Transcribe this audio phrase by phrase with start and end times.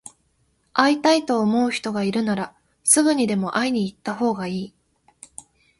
[0.73, 4.73] 会いたいと思う人がいるなら、すぐにでも会いに行ったほうがいい。